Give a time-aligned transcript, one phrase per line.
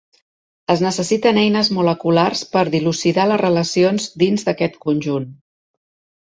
[0.73, 5.31] Es necessiten eines moleculars per dilucidar les relacions dins d'aquest conjunt.